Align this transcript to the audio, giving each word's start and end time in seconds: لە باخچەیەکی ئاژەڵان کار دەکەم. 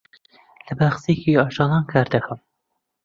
لە 0.65 0.73
باخچەیەکی 0.79 1.39
ئاژەڵان 1.39 1.83
کار 1.91 2.07
دەکەم. 2.13 2.39